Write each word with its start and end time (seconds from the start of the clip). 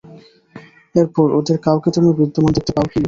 এরপর 0.95 1.27
ওদের 1.37 1.57
কাউকে 1.65 1.89
তুমি 1.95 2.09
বিদ্যমান 2.19 2.51
দেখতে 2.55 2.71
পাও 2.75 2.87
কি? 2.87 2.99